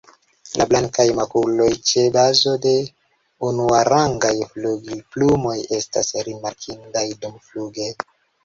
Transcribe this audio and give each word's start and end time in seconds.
La 0.59 0.65
blankaj 0.69 1.03
makuloj 1.17 1.67
ĉe 1.89 2.05
bazo 2.15 2.53
de 2.63 2.73
unuarangaj 3.51 4.33
flugilplumoj 4.55 5.57
estas 5.81 6.11
rimarkindaj 6.31 7.07
dumfluge. 7.23 7.89